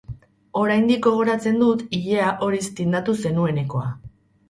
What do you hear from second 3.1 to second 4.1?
zenuenekoa.